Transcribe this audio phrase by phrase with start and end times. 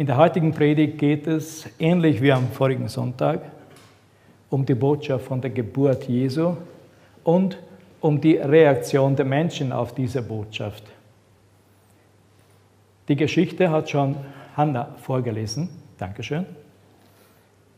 [0.00, 3.42] In der heutigen Predigt geht es, ähnlich wie am vorigen Sonntag,
[4.48, 6.56] um die Botschaft von der Geburt Jesu
[7.22, 7.58] und
[8.00, 10.84] um die Reaktion der Menschen auf diese Botschaft.
[13.08, 14.16] Die Geschichte hat schon
[14.56, 15.68] Hannah vorgelesen.
[15.98, 16.46] Dankeschön.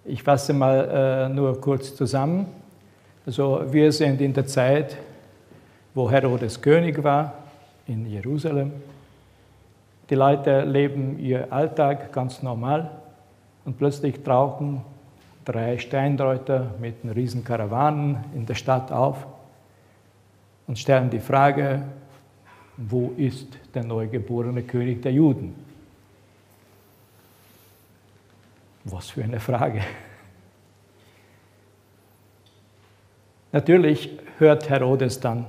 [0.05, 2.47] Ich fasse mal äh, nur kurz zusammen.
[3.27, 4.97] Also wir sind in der Zeit,
[5.93, 7.33] wo Herodes König war
[7.89, 8.71] in Jerusalem.
[10.11, 12.91] Die Leute leben ihr Alltag ganz normal
[13.65, 14.83] und plötzlich tauchen
[15.45, 19.27] drei Steindeuter mit riesen Karawanen in der Stadt auf
[20.67, 21.83] und stellen die Frage,
[22.77, 25.55] wo ist der neugeborene König der Juden?
[28.85, 29.83] Was für eine Frage.
[33.53, 35.47] Natürlich hört Herodes dann,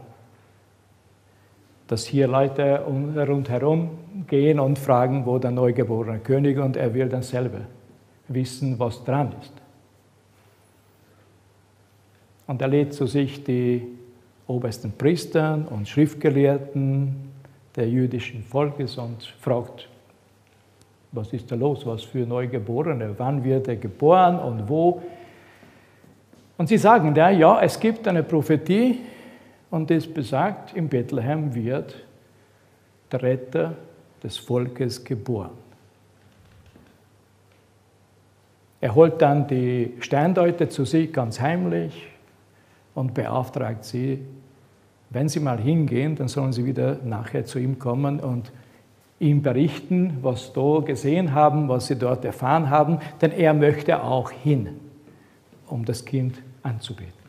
[1.87, 3.91] dass hier Leute rundherum
[4.27, 7.61] gehen und fragen, wo der neugeborene König ist, und er will dann selber
[8.27, 9.53] wissen, was dran ist.
[12.47, 13.81] Und er lädt zu sich die
[14.47, 17.15] obersten Priester und Schriftgelehrten
[17.75, 19.87] der jüdischen Volkes und fragt,
[21.11, 25.01] was ist da los, was für Neugeborene, wann wird er geboren und wo.
[26.57, 28.99] Und sie sagen ja, es gibt eine Prophetie
[29.73, 31.95] und es besagt, in Bethlehem wird
[33.11, 33.73] der Retter
[34.21, 35.49] des Volkes geboren.
[38.81, 42.07] Er holt dann die Steindeuter zu sich ganz heimlich
[42.93, 44.19] und beauftragt sie,
[45.09, 48.51] wenn sie mal hingehen, dann sollen sie wieder nachher zu ihm kommen und
[49.19, 54.03] ihm berichten, was sie da gesehen haben, was sie dort erfahren haben, denn er möchte
[54.03, 54.79] auch hin,
[55.65, 57.22] um das Kind anzubeten.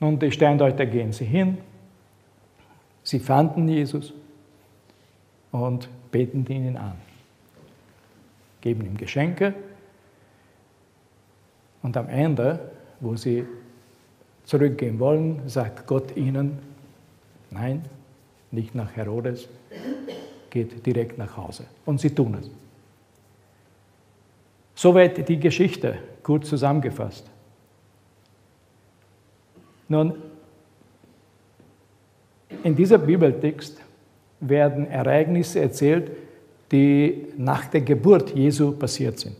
[0.00, 1.58] Und die Steindeuter gehen sie hin,
[3.02, 4.12] sie fanden Jesus
[5.52, 6.96] und beten ihn an,
[8.60, 9.54] geben ihm Geschenke
[11.82, 13.44] und am Ende, wo sie
[14.44, 16.58] zurückgehen wollen, sagt Gott ihnen,
[17.50, 17.82] nein,
[18.50, 19.48] nicht nach Herodes,
[20.50, 21.64] geht direkt nach Hause.
[21.84, 22.50] Und sie tun es.
[24.74, 27.30] Soweit die Geschichte, kurz zusammengefasst.
[29.88, 30.14] Nun,
[32.62, 33.80] in dieser Bibeltext
[34.40, 36.10] werden Ereignisse erzählt,
[36.72, 39.36] die nach der Geburt Jesu passiert sind.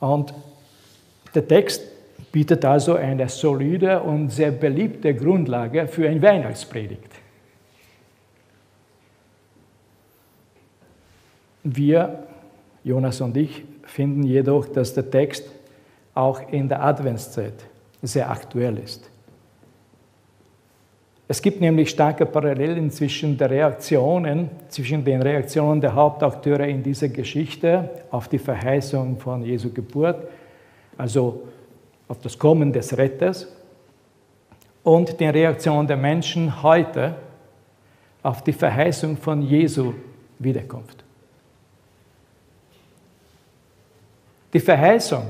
[0.00, 0.32] Und
[1.34, 1.82] der Text
[2.32, 7.10] bietet also eine solide und sehr beliebte Grundlage für eine Weihnachtspredigt.
[11.64, 12.26] Wir,
[12.84, 15.50] Jonas und ich, finden jedoch, dass der Text
[16.14, 17.54] auch in der Adventszeit
[18.02, 19.10] sehr aktuell ist.
[21.30, 23.38] Es gibt nämlich starke Parallelen zwischen,
[24.68, 30.26] zwischen den Reaktionen der Hauptakteure in dieser Geschichte auf die Verheißung von Jesu Geburt,
[30.96, 31.46] also
[32.08, 33.46] auf das Kommen des Retters,
[34.82, 37.14] und den Reaktionen der Menschen heute
[38.22, 39.92] auf die Verheißung von Jesu
[40.38, 41.04] Wiederkunft.
[44.54, 45.26] Die Verheißung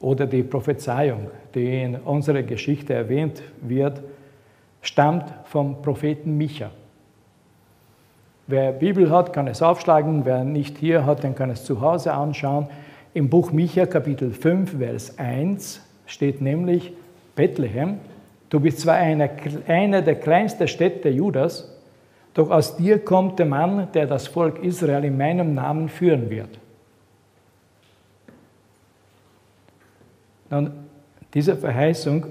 [0.00, 4.02] oder die Prophezeiung, die in unserer Geschichte erwähnt wird,
[4.80, 6.70] stammt vom Propheten Micha.
[8.46, 12.14] Wer Bibel hat, kann es aufschlagen, wer nicht hier hat, dann kann es zu Hause
[12.14, 12.68] anschauen.
[13.12, 16.92] Im Buch Micha Kapitel 5, Vers 1 steht nämlich,
[17.34, 17.98] Bethlehem,
[18.48, 19.30] du bist zwar eine,
[19.66, 21.74] eine der kleinsten Städte Judas,
[22.34, 26.58] doch aus dir kommt der Mann, der das Volk Israel in meinem Namen führen wird.
[30.50, 30.72] Nun,
[31.32, 32.26] diese Verheißung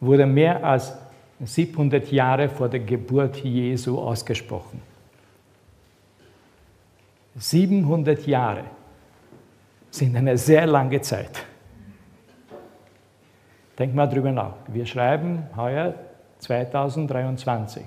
[0.00, 0.92] wurde mehr als
[1.40, 4.80] 700 Jahre vor der Geburt Jesu ausgesprochen.
[7.36, 8.64] 700 Jahre
[9.90, 11.44] sind eine sehr lange Zeit.
[13.78, 14.54] Denk mal drüber nach.
[14.68, 15.94] Wir schreiben heuer
[16.38, 17.84] 2023.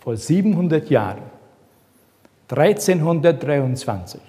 [0.00, 1.22] Vor 700 Jahren,
[2.48, 4.20] 1323,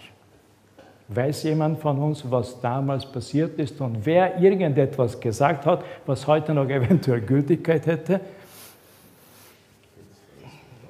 [1.16, 6.54] Weiß jemand von uns, was damals passiert ist und wer irgendetwas gesagt hat, was heute
[6.54, 8.20] noch eventuell Gültigkeit hätte?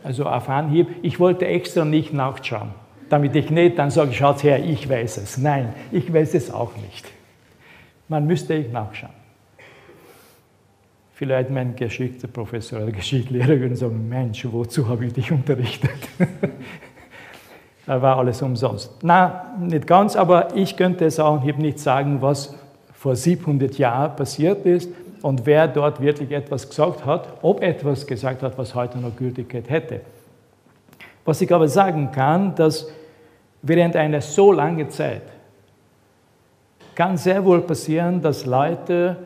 [0.03, 2.71] Also auf Anhieb, ich wollte extra nicht nachschauen,
[3.09, 5.37] damit ich nicht dann sage, schaut her, ich weiß es.
[5.37, 7.05] Nein, ich weiß es auch nicht.
[8.09, 9.13] Man müsste ich nachschauen.
[11.13, 15.91] Vielleicht mein Geschichtsprofessor oder Geschichtslehrer würden sagen, Mensch, wozu habe ich dich unterrichtet?
[17.85, 18.91] war alles umsonst.
[19.01, 22.55] Na, nicht ganz, aber ich könnte es auch nicht sagen, was
[22.93, 24.89] vor 700 Jahren passiert ist
[25.21, 29.69] und wer dort wirklich etwas gesagt hat, ob etwas gesagt hat, was heute noch Gültigkeit
[29.69, 30.01] hätte.
[31.25, 32.89] Was ich aber sagen kann, dass
[33.61, 35.23] während einer so langen Zeit
[36.95, 39.17] kann sehr wohl passieren, dass Leute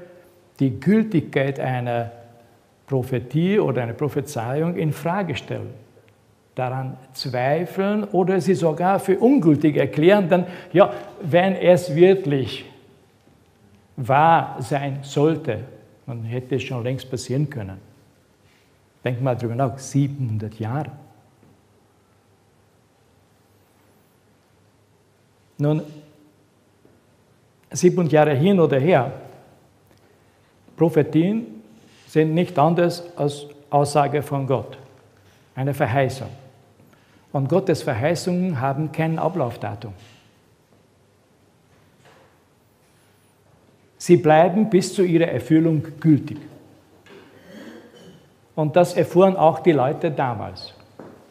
[0.60, 2.12] die Gültigkeit einer
[2.88, 5.74] Prophetie oder einer Prophezeiung in Frage stellen,
[6.58, 12.66] daran zweifeln oder sie sogar für ungültig erklären, dann ja, wenn es wirklich
[13.96, 15.60] wahr sein sollte,
[16.06, 17.78] dann hätte es schon längst passieren können.
[19.04, 20.92] Denk mal drüber nach, 700 Jahre.
[25.60, 25.82] Nun,
[27.72, 29.12] 700 Jahre hin oder her,
[30.76, 31.46] Prophetien
[32.08, 34.78] sind nicht anders als Aussage von Gott,
[35.56, 36.30] eine Verheißung.
[37.38, 39.94] Und Gottes Verheißungen haben kein Ablaufdatum.
[44.00, 46.40] Sie bleiben bis zu ihrer Erfüllung gültig.
[48.56, 50.74] Und das erfuhren auch die Leute damals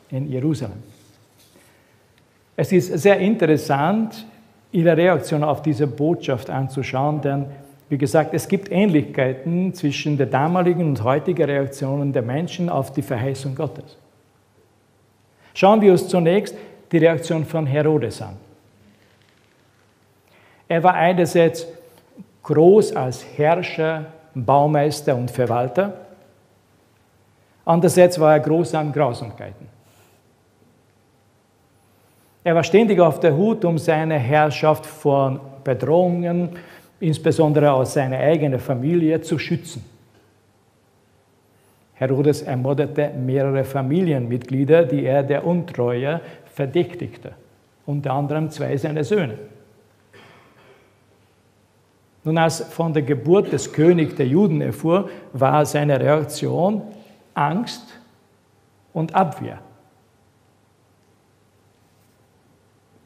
[0.09, 0.81] in Jerusalem.
[2.55, 4.27] Es ist sehr interessant,
[4.71, 7.47] ihre Reaktion auf diese Botschaft anzuschauen, denn
[7.89, 13.03] wie gesagt, es gibt Ähnlichkeiten zwischen der damaligen und heutigen Reaktionen der Menschen auf die
[13.03, 13.99] Verheißung Gottes.
[15.57, 16.55] Schauen wir uns zunächst
[16.93, 18.37] die Reaktion von Herodes an.
[20.69, 21.67] Er war einerseits
[22.43, 24.05] groß als Herrscher,
[24.35, 25.95] Baumeister und Verwalter,
[27.65, 29.67] andererseits war er groß an Grausamkeiten.
[32.45, 36.51] Er war ständig auf der Hut, um seine Herrschaft vor Bedrohungen,
[37.01, 39.83] insbesondere aus seiner eigenen Familie, zu schützen.
[41.99, 47.33] Herodes ermordete mehrere Familienmitglieder, die er der Untreue verdächtigte,
[47.87, 49.39] unter anderem zwei seiner Söhne.
[52.23, 56.83] Nun, als von der Geburt des Königs der Juden erfuhr, war seine Reaktion
[57.35, 57.99] Angst
[58.93, 59.59] und Abwehr.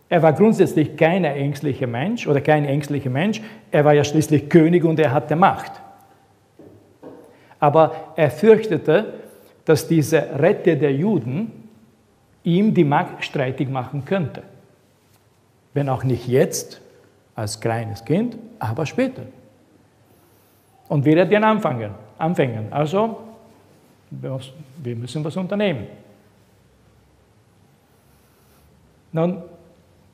[0.09, 3.41] Er war grundsätzlich kein ängstlicher Mensch oder kein ängstlicher Mensch.
[3.71, 5.71] Er war ja schließlich König und er hatte Macht.
[7.61, 9.15] Aber er fürchtete,
[9.65, 11.53] dass diese Rette der Juden
[12.43, 14.43] ihm die Macht streitig machen könnte.
[15.75, 16.81] Wenn auch nicht jetzt,
[17.37, 19.23] als kleines Kind, aber später.
[20.89, 21.93] Und wir werden anfangen.
[22.19, 22.67] anfangen.
[22.71, 23.21] Also,
[24.11, 25.87] wir müssen was unternehmen.
[29.13, 29.43] Nun,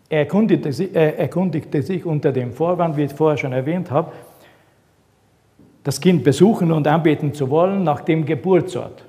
[0.08, 4.12] er er erkundigte sich unter dem Vorwand, wie ich vorher schon erwähnt habe,
[5.86, 9.04] das Kind besuchen und anbeten zu wollen nach dem Geburtsort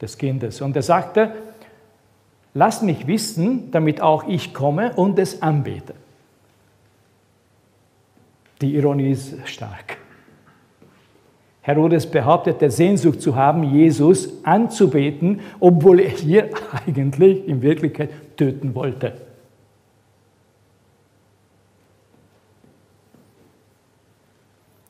[0.00, 0.60] des Kindes.
[0.60, 1.30] Und er sagte,
[2.54, 5.94] lass mich wissen, damit auch ich komme und es anbete.
[8.60, 9.98] Die Ironie ist stark.
[11.60, 16.50] Herodes behauptete, Sehnsucht zu haben, Jesus anzubeten, obwohl er hier
[16.84, 19.12] eigentlich in Wirklichkeit töten wollte.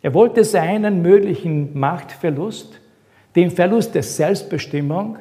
[0.02, 2.80] Er wollte seinen möglichen Machtverlust,
[3.36, 5.16] den Verlust der Selbstbestimmung,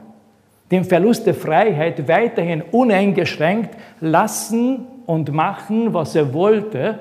[0.72, 7.00] den Verlust der Freiheit weiterhin uneingeschränkt lassen und machen, was er wollte,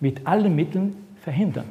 [0.00, 1.70] mit allen Mitteln verhindern.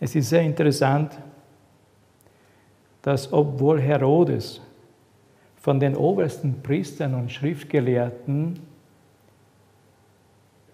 [0.00, 1.18] Es ist sehr interessant,
[3.02, 4.60] dass obwohl Herodes
[5.60, 8.60] von den obersten Priestern und Schriftgelehrten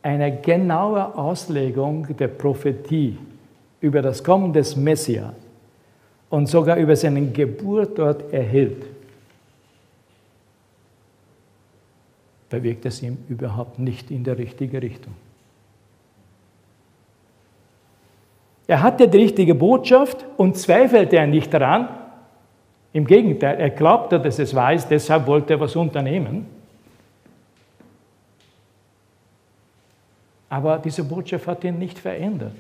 [0.03, 3.19] eine genaue Auslegung der Prophetie
[3.81, 5.35] über das Kommen des Messias
[6.29, 8.85] und sogar über seine Geburt dort erhielt,
[12.51, 15.15] bewegt es ihm überhaupt nicht in der richtige Richtung.
[18.67, 21.89] Er hatte die richtige Botschaft und zweifelte er nicht daran,
[22.95, 26.47] im Gegenteil, er glaubte, dass es weiß, deshalb wollte er was unternehmen.
[30.49, 32.55] Aber diese Botschaft hat ihn nicht verändert.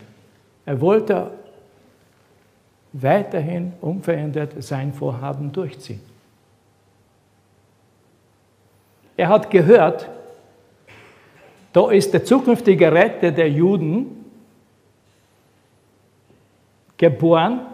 [0.66, 1.30] Er wollte
[2.92, 6.00] weiterhin unverändert sein Vorhaben durchziehen.
[9.16, 10.08] Er hat gehört,
[11.72, 14.24] da ist der zukünftige Retter der Juden
[16.96, 17.73] geboren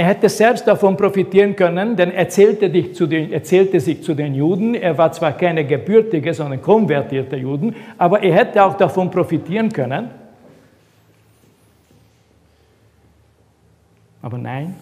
[0.00, 4.34] Er hätte selbst davon profitieren können, denn er zählte, den, er zählte, sich zu den
[4.34, 4.74] Juden.
[4.74, 10.08] Er war zwar keine gebürtige, sondern konvertierte Juden, aber er hätte auch davon profitieren können.
[14.22, 14.74] Aber nein,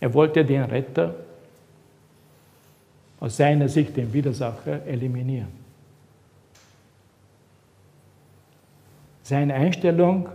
[0.00, 1.14] er wollte den Retter
[3.20, 5.52] aus seiner Sicht den Widersacher eliminieren.
[9.22, 10.30] Seine Einstellung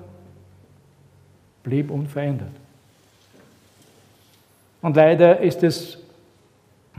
[1.63, 2.51] blieb unverändert.
[4.81, 5.97] Und leider ist es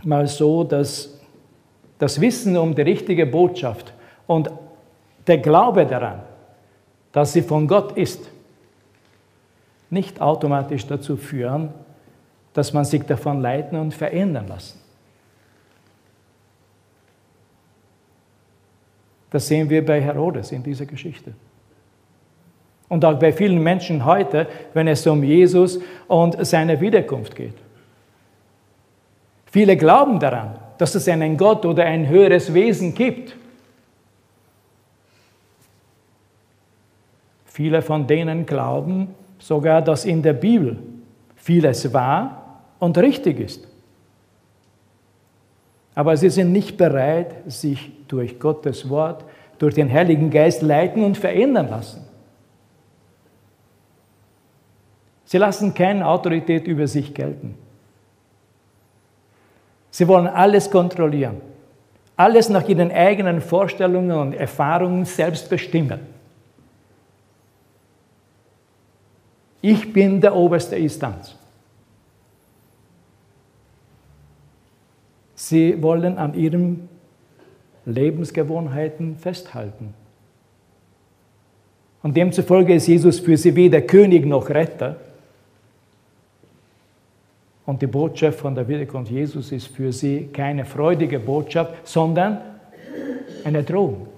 [0.05, 1.19] mal so, dass
[1.99, 3.93] das Wissen um die richtige Botschaft
[4.27, 4.51] und
[5.27, 6.23] der Glaube daran,
[7.13, 8.29] dass sie von Gott ist,
[9.91, 11.73] nicht automatisch dazu führen,
[12.55, 14.79] dass man sich davon leiten und verändern lassen.
[19.31, 21.33] Das sehen wir bei Herodes in dieser Geschichte.
[22.93, 27.55] Und auch bei vielen Menschen heute, wenn es um Jesus und seine Wiederkunft geht.
[29.47, 33.35] Viele glauben daran, dass es einen Gott oder ein höheres Wesen gibt.
[37.47, 40.77] Viele von denen glauben sogar, dass in der Bibel
[41.35, 43.67] vieles wahr und richtig ist.
[45.95, 49.25] Aber sie sind nicht bereit, sich durch Gottes Wort,
[49.59, 52.12] durch den Heiligen Geist leiten und verändern lassen.
[55.33, 57.55] Sie lassen keine Autorität über sich gelten.
[59.91, 61.41] Sie wollen alles kontrollieren,
[62.17, 66.01] alles nach ihren eigenen Vorstellungen und Erfahrungen selbst bestimmen.
[69.63, 71.35] Ich bin der oberste Instanz.
[75.35, 76.91] Sie wollen an ihren
[77.87, 79.95] Lebensgewohnheiten festhalten.
[82.03, 84.99] Und demzufolge ist Jesus für sie weder König noch Retter,
[87.65, 92.39] und die Botschaft von der Wiederkunft Jesus ist für sie keine freudige Botschaft, sondern
[93.45, 94.09] eine Drohung.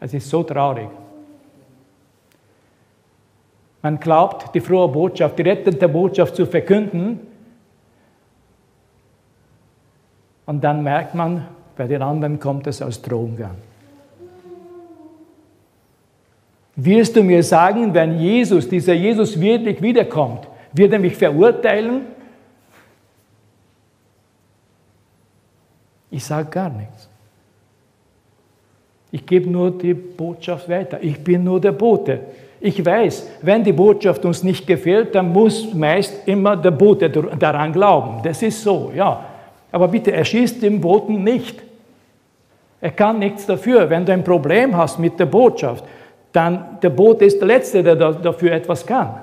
[0.00, 0.88] Es ist so traurig.
[3.82, 7.20] Man glaubt, die frohe Botschaft, die rettende Botschaft zu verkünden.
[10.46, 13.69] Und dann merkt man, bei den anderen kommt es als Drohung an.
[16.82, 22.06] Wirst du mir sagen, wenn Jesus, dieser Jesus wirklich wiederkommt, wird er mich verurteilen?
[26.10, 27.08] Ich sage gar nichts.
[29.12, 30.98] Ich gebe nur die Botschaft weiter.
[31.02, 32.20] Ich bin nur der Bote.
[32.60, 37.74] Ich weiß, wenn die Botschaft uns nicht gefällt, dann muss meist immer der Bote daran
[37.74, 38.22] glauben.
[38.22, 39.22] Das ist so, ja.
[39.70, 41.60] Aber bitte, erschießt den Boten nicht.
[42.80, 43.90] Er kann nichts dafür.
[43.90, 45.84] Wenn du ein Problem hast mit der Botschaft,
[46.32, 49.20] dann der Bote ist der Letzte, der dafür etwas kann.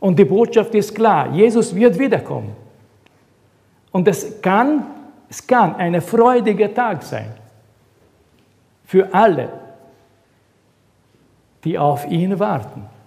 [0.00, 2.54] Und die Botschaft ist klar, Jesus wird wiederkommen.
[3.90, 4.86] Und es kann,
[5.28, 7.32] es kann ein freudiger Tag sein
[8.84, 9.48] für alle,
[11.64, 12.97] die auf ihn warten.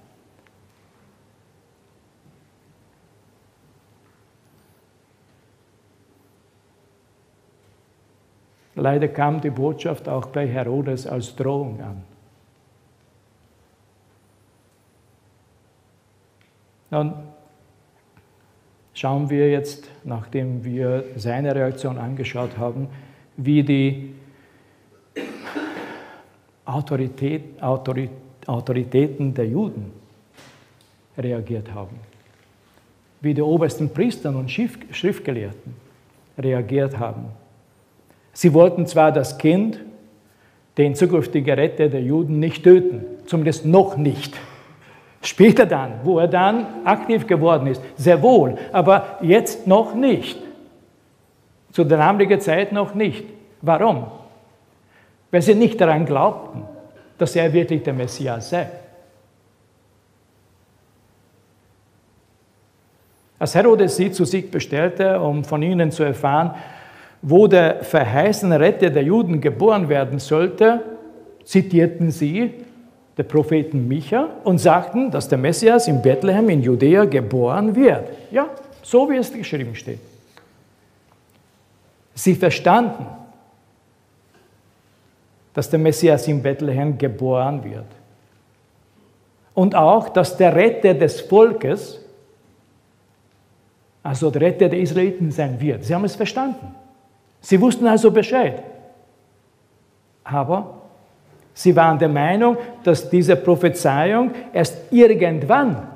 [8.75, 12.03] Leider kam die Botschaft auch bei Herodes als Drohung an.
[16.89, 17.13] Nun
[18.93, 22.87] schauen wir jetzt, nachdem wir seine Reaktion angeschaut haben,
[23.37, 24.15] wie die
[26.65, 28.11] Autorität, Autorität,
[28.47, 29.91] Autoritäten der Juden
[31.17, 31.99] reagiert haben,
[33.21, 35.75] wie die obersten Priester und Schriftgelehrten
[36.37, 37.25] reagiert haben.
[38.33, 39.79] Sie wollten zwar das Kind,
[40.77, 44.35] den zukünftigen Retter der Juden, nicht töten, zumindest noch nicht.
[45.21, 50.39] Später dann, wo er dann aktiv geworden ist, sehr wohl, aber jetzt noch nicht.
[51.71, 53.25] Zu der damaligen Zeit noch nicht.
[53.61, 54.07] Warum?
[55.29, 56.63] Weil sie nicht daran glaubten,
[57.17, 58.67] dass er wirklich der Messias sei.
[63.37, 66.55] Als Herodes sie zu sich bestellte, um von ihnen zu erfahren,
[67.21, 70.81] wo der verheißene Retter der Juden geboren werden sollte,
[71.43, 72.53] zitierten sie
[73.17, 78.09] den Propheten Micha und sagten, dass der Messias in Bethlehem in Judäa geboren wird.
[78.31, 78.49] Ja,
[78.81, 79.99] so wie es geschrieben steht.
[82.15, 83.05] Sie verstanden,
[85.53, 87.85] dass der Messias in Bethlehem geboren wird.
[89.53, 91.99] Und auch, dass der Retter des Volkes,
[94.01, 95.83] also der Retter der Israeliten sein wird.
[95.83, 96.73] Sie haben es verstanden.
[97.41, 98.63] Sie wussten also Bescheid.
[100.23, 100.81] Aber
[101.53, 105.87] sie waren der Meinung, dass diese Prophezeiung erst irgendwann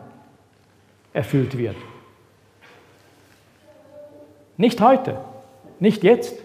[1.14, 1.76] erfüllt wird.
[4.58, 5.18] Nicht heute,
[5.80, 6.36] nicht jetzt.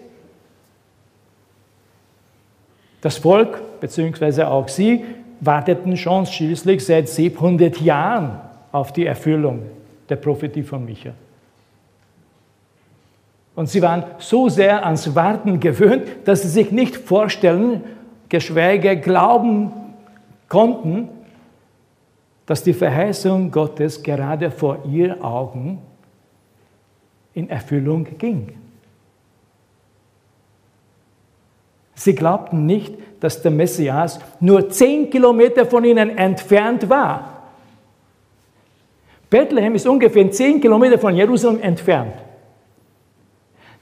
[3.01, 5.03] Das Volk, beziehungsweise auch sie,
[5.39, 8.39] warteten schon schließlich seit 700 Jahren
[8.71, 9.63] auf die Erfüllung
[10.07, 11.11] der Prophetie von Micha.
[13.61, 17.83] Und sie waren so sehr ans Warten gewöhnt, dass sie sich nicht vorstellen,
[18.27, 19.71] geschweige glauben
[20.49, 21.09] konnten,
[22.47, 25.77] dass die Verheißung Gottes gerade vor ihren Augen
[27.35, 28.51] in Erfüllung ging.
[31.93, 37.43] Sie glaubten nicht, dass der Messias nur zehn Kilometer von ihnen entfernt war.
[39.29, 42.15] Bethlehem ist ungefähr zehn Kilometer von Jerusalem entfernt.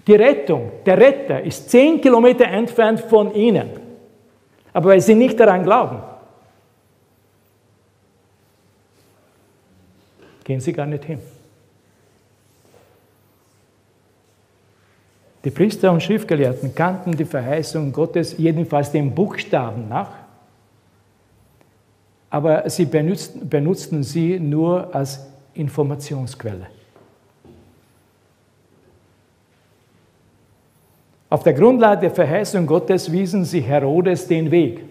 [0.10, 3.70] Die Rettung, der Retter ist zehn Kilometer entfernt von ihnen.
[4.74, 6.00] Aber weil sie nicht daran glauben,
[10.44, 11.20] gehen sie gar nicht hin.
[15.44, 20.10] Die Priester und Schriftgelehrten kannten die Verheißung Gottes jedenfalls den Buchstaben nach,
[22.32, 26.79] aber sie benutzten, benutzten sie nur als Informationsquelle.
[31.30, 34.84] Auf der Grundlage der Verheißung Gottes wiesen sie Herodes den Weg.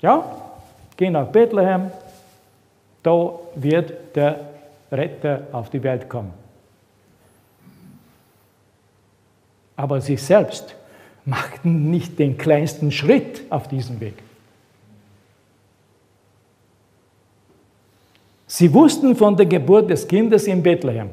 [0.00, 0.24] Ja,
[0.96, 1.90] geh nach Bethlehem,
[3.02, 4.40] da wird der
[4.92, 6.32] Retter auf die Welt kommen.
[9.76, 10.74] aber sie selbst
[11.24, 14.14] machten nicht den kleinsten Schritt auf diesem Weg.
[18.46, 21.10] Sie wussten von der Geburt des Kindes in Bethlehem,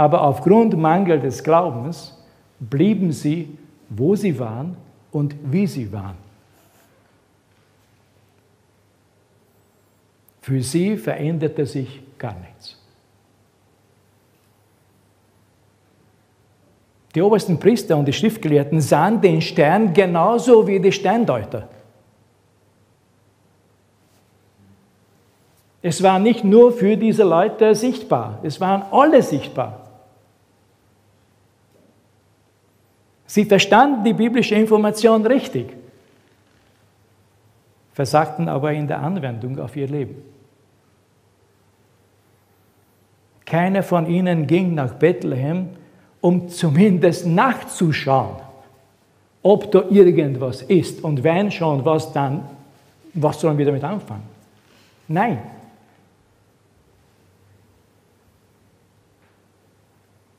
[0.00, 2.18] aber aufgrund Mangel des Glaubens
[2.58, 3.58] blieben sie,
[3.90, 4.74] wo sie waren
[5.12, 6.16] und wie sie waren.
[10.40, 12.78] Für sie veränderte sich gar nichts.
[17.14, 21.68] Die obersten Priester und die Schriftgelehrten sahen den Stern genauso wie die Sterndeuter.
[25.82, 29.79] Es war nicht nur für diese Leute sichtbar, es waren alle sichtbar.
[33.30, 35.72] Sie verstanden die biblische Information richtig,
[37.92, 40.16] versagten aber in der Anwendung auf ihr Leben.
[43.46, 45.68] Keiner von ihnen ging nach Bethlehem,
[46.20, 48.34] um zumindest nachzuschauen,
[49.44, 51.04] ob da irgendwas ist.
[51.04, 52.42] Und wenn schon, was dann,
[53.14, 54.26] was sollen wir damit anfangen?
[55.06, 55.38] Nein.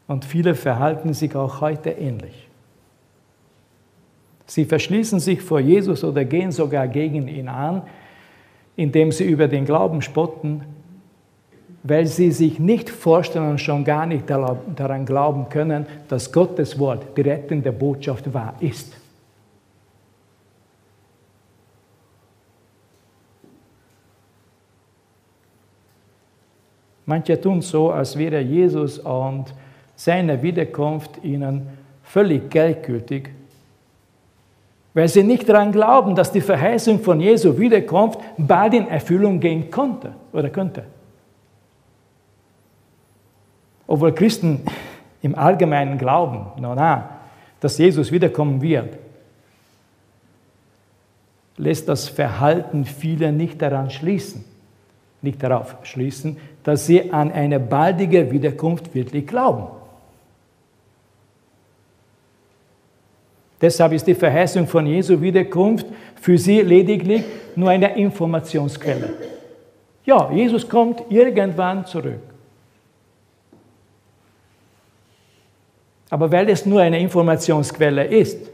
[0.10, 2.51] Und viele verhalten sich auch heute ähnlich.
[4.52, 7.84] Sie verschließen sich vor Jesus oder gehen sogar gegen ihn an,
[8.76, 10.66] indem sie über den Glauben spotten,
[11.84, 17.16] weil sie sich nicht vorstellen und schon gar nicht daran glauben können, dass Gottes Wort
[17.16, 18.94] die rettende Botschaft wahr ist.
[27.06, 29.46] Manche tun so, als wäre Jesus und
[29.96, 31.70] seine Wiederkunft ihnen
[32.04, 33.30] völlig gleichgültig,
[34.93, 39.71] weil sie nicht daran glauben, dass die Verheißung von Jesu Wiederkunft bald in Erfüllung gehen
[39.71, 40.84] konnte oder könnte
[43.91, 44.62] obwohl Christen
[45.21, 47.10] im Allgemeinen glauben, na, na,
[47.60, 48.97] dass Jesus wiederkommen wird,
[51.58, 54.45] lässt das Verhalten vieler nicht daran schließen,
[55.21, 59.67] nicht darauf schließen, dass sie an eine baldige Wiederkunft wirklich glauben.
[63.62, 65.86] Deshalb ist die Verheißung von Jesu Wiederkunft
[66.19, 67.24] für sie lediglich
[67.56, 69.13] nur eine Informationsquelle.
[70.04, 72.21] Ja, Jesus kommt irgendwann zurück.
[76.10, 78.50] Aber weil es nur eine Informationsquelle ist,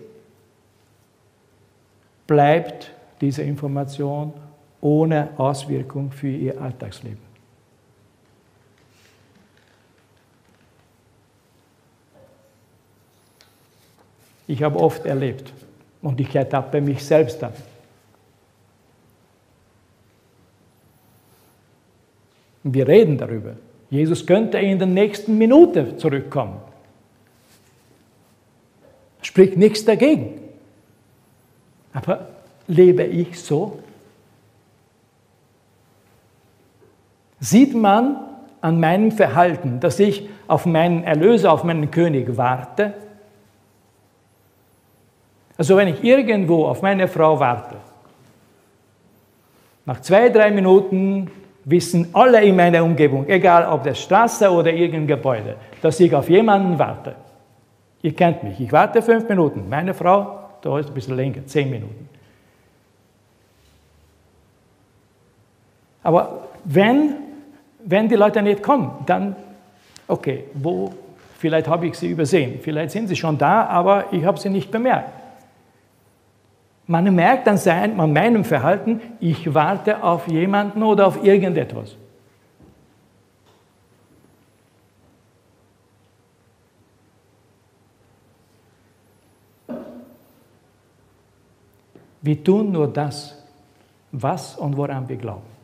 [2.27, 2.91] bleibt
[3.21, 4.33] diese Information
[4.81, 7.26] ohne Auswirkung für ihr Alltagsleben.
[14.47, 15.51] Ich habe oft erlebt
[16.01, 17.61] und ich ertappe mich selbst damit.
[22.63, 23.55] Wir reden darüber.
[23.89, 26.59] Jesus könnte in der nächsten Minute zurückkommen.
[29.21, 30.41] Spricht nichts dagegen.
[31.93, 32.27] Aber
[32.67, 33.79] lebe ich so?
[37.39, 38.17] Sieht man
[38.61, 42.93] an meinem Verhalten, dass ich auf meinen Erlöser, auf meinen König warte?
[45.57, 47.75] Also wenn ich irgendwo auf meine Frau warte,
[49.85, 51.31] nach zwei, drei Minuten
[51.65, 56.29] wissen alle in meiner Umgebung, egal ob das Straße oder irgendein Gebäude, dass ich auf
[56.29, 57.15] jemanden warte.
[58.01, 58.59] Ihr kennt mich.
[58.59, 59.67] Ich warte fünf Minuten.
[59.69, 62.09] Meine Frau da ist ein bisschen länger, zehn Minuten.
[66.03, 67.15] Aber wenn,
[67.83, 69.35] wenn die Leute nicht kommen, dann,
[70.07, 70.91] okay, wo,
[71.37, 72.59] Vielleicht habe ich sie übersehen.
[72.61, 75.11] Vielleicht sind sie schon da, aber ich habe sie nicht bemerkt.
[76.87, 81.97] Man merkt an, sein, an meinem Verhalten, ich warte auf jemanden oder auf irgendetwas.
[92.21, 93.41] Wir tun nur das,
[94.11, 95.57] was und woran wir glauben.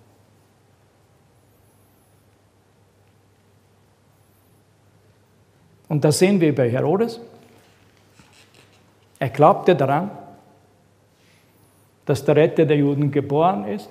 [5.88, 7.19] Und das sehen wir bei Herodes.
[9.19, 10.12] Er glaubte daran,
[12.06, 13.89] dass der Retter der Juden geboren ist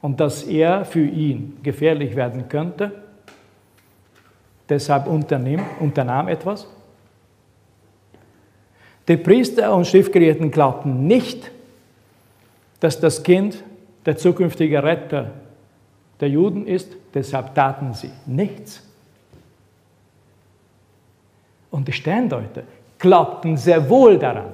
[0.00, 2.92] und dass er für ihn gefährlich werden könnte.
[4.68, 6.66] Deshalb unternahm, etwas.
[9.08, 11.50] Die Priester und Schriftgelehrten glaubten nicht,
[12.78, 13.62] dass das Kind
[14.06, 15.32] der zukünftige Retter
[16.20, 18.86] der Juden ist, deshalb taten sie nichts.
[21.70, 22.62] Und die Sterndeuter
[22.98, 24.52] glaubten sehr wohl daran,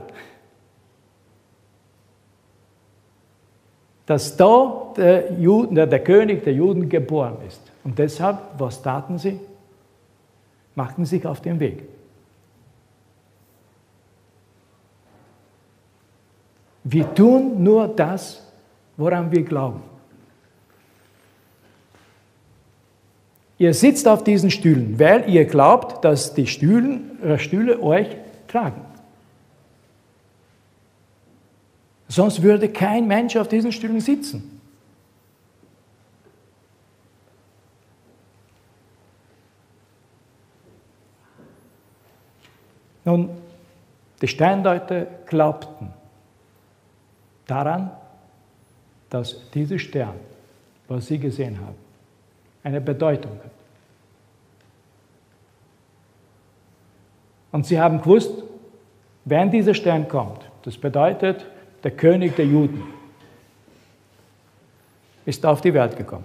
[4.07, 7.61] dass da der, Juden, der König der Juden geboren ist.
[7.85, 9.39] Und deshalb, was taten sie?
[10.75, 11.83] Machten sich auf den Weg.
[16.85, 18.47] Wir tun nur das,
[18.97, 19.83] woran wir glauben.
[23.59, 28.07] Ihr sitzt auf diesen Stühlen, weil ihr glaubt, dass die Stühlen, äh, Stühle euch
[28.47, 28.83] tragen.
[32.09, 34.61] Sonst würde kein Mensch auf diesen Stühlen sitzen.
[43.05, 43.31] Nun,
[44.21, 45.93] die Sterndeuter glaubten,
[47.47, 47.93] daran,
[49.11, 50.17] dass dieser Stern,
[50.89, 51.77] was sie gesehen haben,
[52.65, 53.51] eine Bedeutung hat.
[57.53, 58.43] Und sie haben gewusst,
[59.25, 61.47] wenn dieser Stern kommt, das bedeutet,
[61.83, 62.83] der König der Juden
[65.25, 66.25] ist auf die Welt gekommen.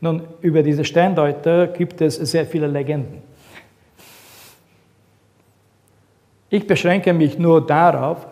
[0.00, 3.22] Nun, über diese Sterndeuter gibt es sehr viele Legenden.
[6.50, 8.26] Ich beschränke mich nur darauf,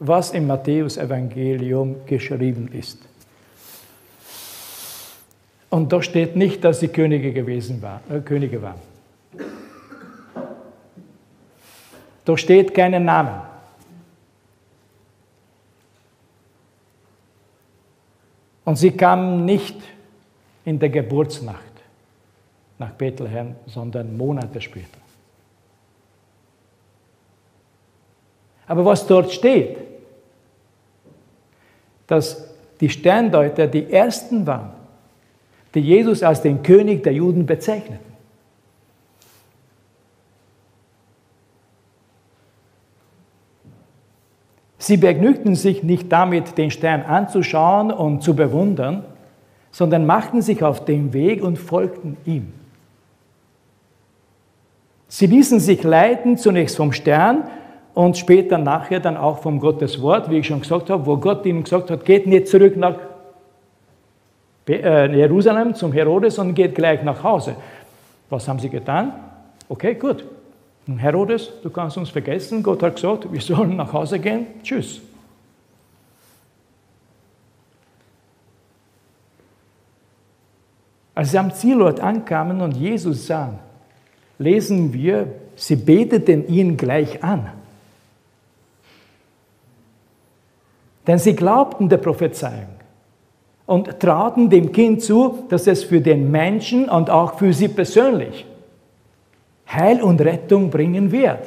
[0.00, 2.98] was im Matthäusevangelium geschrieben ist.
[5.70, 8.87] Und da steht nicht, dass sie Könige gewesen waren, äh, Könige waren.
[12.28, 13.40] Da steht keinen Namen.
[18.66, 19.76] Und sie kamen nicht
[20.66, 21.62] in der Geburtsnacht
[22.76, 24.98] nach Bethlehem, sondern Monate später.
[28.66, 29.78] Aber was dort steht,
[32.08, 32.46] dass
[32.78, 34.72] die Sterndeuter die Ersten waren,
[35.74, 38.07] die Jesus als den König der Juden bezeichneten.
[44.88, 49.04] Sie begnügten sich nicht damit, den Stern anzuschauen und zu bewundern,
[49.70, 52.54] sondern machten sich auf den Weg und folgten ihm.
[55.06, 57.44] Sie ließen sich leiten zunächst vom Stern
[57.92, 61.44] und später nachher dann auch vom Gottes Wort, wie ich schon gesagt habe, wo Gott
[61.44, 62.96] ihnen gesagt hat, geht nicht zurück nach
[64.70, 67.56] äh, Jerusalem zum Herodes und geht gleich nach Hause.
[68.30, 69.12] Was haben sie getan?
[69.68, 70.24] Okay, gut.
[70.96, 72.62] Herodes, du kannst uns vergessen.
[72.62, 74.46] Gott hat gesagt, wir sollen nach Hause gehen.
[74.62, 75.02] Tschüss.
[81.14, 83.58] Als sie am Zielort ankamen und Jesus sahen,
[84.38, 87.50] lesen wir, sie beteten ihn gleich an.
[91.06, 92.68] Denn sie glaubten der Prophezeiung
[93.66, 98.46] und traten dem Kind zu, dass es für den Menschen und auch für sie persönlich
[99.70, 101.44] Heil und Rettung bringen wird.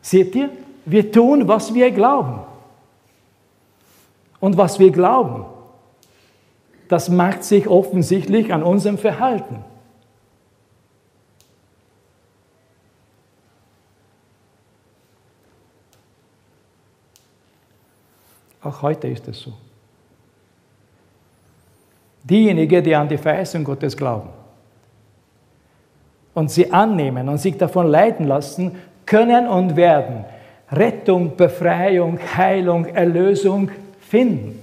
[0.00, 0.50] Seht ihr,
[0.84, 2.40] wir tun, was wir glauben.
[4.40, 5.44] Und was wir glauben,
[6.88, 9.64] das macht sich offensichtlich an unserem Verhalten.
[18.62, 19.52] Auch heute ist es so.
[22.24, 24.41] Diejenigen, die an die Verheißung Gottes glauben
[26.34, 28.72] und sie annehmen und sich davon leiten lassen,
[29.06, 30.24] können und werden
[30.70, 34.58] Rettung, Befreiung, Heilung, Erlösung finden.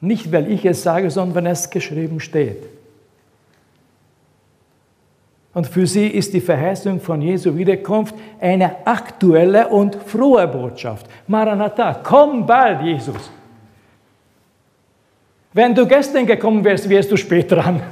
[0.00, 2.62] Nicht, weil ich es sage, sondern wenn es geschrieben steht.
[5.54, 11.06] Und für sie ist die Verheißung von Jesu Wiederkunft eine aktuelle und frohe Botschaft.
[11.26, 13.30] Maranatha, komm bald, Jesus.
[15.54, 17.82] Wenn du gestern gekommen wärst, wärst du spät dran.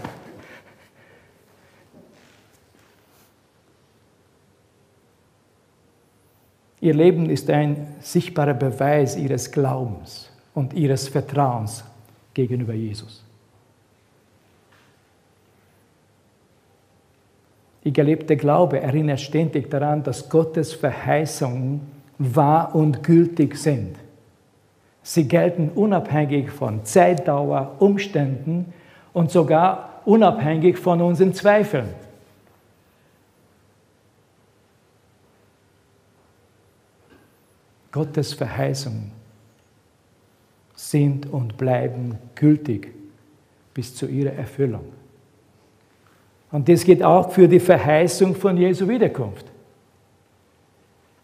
[6.84, 11.82] Ihr Leben ist ein sichtbarer Beweis ihres Glaubens und ihres Vertrauens
[12.34, 13.24] gegenüber Jesus.
[17.84, 21.80] Ihr gelebter Glaube erinnert ständig daran, dass Gottes Verheißungen
[22.18, 23.96] wahr und gültig sind.
[25.02, 28.74] Sie gelten unabhängig von Zeitdauer, Umständen
[29.14, 31.88] und sogar unabhängig von unseren Zweifeln.
[37.94, 39.12] Gottes Verheißungen
[40.74, 42.88] sind und bleiben gültig
[43.72, 44.87] bis zu ihrer Erfüllung.
[46.50, 49.46] Und das geht auch für die Verheißung von Jesu Wiederkunft.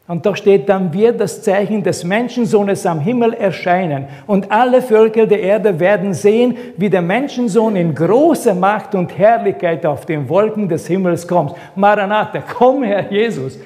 [0.07, 5.27] Und da steht, dann wird das Zeichen des Menschensohnes am Himmel erscheinen und alle Völker
[5.27, 10.69] der Erde werden sehen, wie der Menschensohn in großer Macht und Herrlichkeit auf den Wolken
[10.69, 11.53] des Himmels kommt.
[11.75, 13.59] Maranatha, komm Herr Jesus.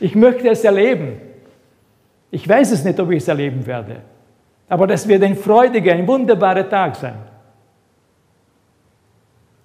[0.00, 1.25] Ich möchte es erleben.
[2.30, 4.02] Ich weiß es nicht, ob ich es erleben werde.
[4.68, 7.16] Aber das wird ein freudiger, ein wunderbarer Tag sein.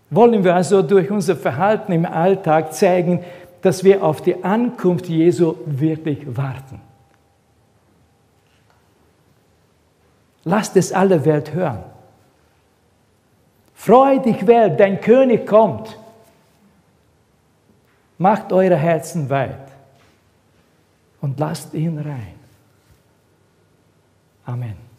[0.10, 3.24] Wollen wir also durch unser Verhalten im Alltag zeigen,
[3.62, 6.82] dass wir auf die Ankunft Jesu wirklich warten.
[10.44, 11.84] Lasst es alle Welt hören.
[13.74, 15.98] Freu dich, Welt, dein König kommt.
[18.18, 19.72] Macht eure Herzen weit
[21.22, 22.41] und lasst ihn rein.
[24.48, 24.91] Amen.